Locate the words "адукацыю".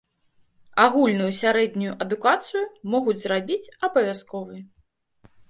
2.07-2.63